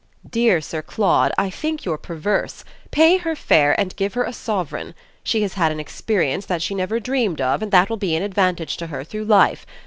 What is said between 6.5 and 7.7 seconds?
she never dreamed of